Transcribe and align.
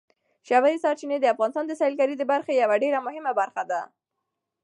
ژورې 0.47 0.81
سرچینې 0.83 1.17
د 1.19 1.25
افغانستان 1.33 1.65
د 1.67 1.73
سیلګرۍ 1.81 2.15
د 2.17 2.23
برخې 2.31 2.53
یوه 2.61 2.75
ډېره 2.83 2.99
مهمه 3.07 3.31
برخه 3.39 3.63
ده. 3.71 3.81